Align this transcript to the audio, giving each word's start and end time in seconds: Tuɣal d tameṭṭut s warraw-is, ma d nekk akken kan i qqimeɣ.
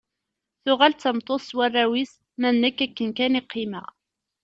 Tuɣal 0.63 0.93
d 0.95 0.99
tameṭṭut 1.01 1.41
s 1.47 1.51
warraw-is, 1.57 2.13
ma 2.39 2.49
d 2.53 2.55
nekk 2.57 2.79
akken 2.85 3.09
kan 3.17 3.39
i 3.39 3.41
qqimeɣ. 3.45 3.87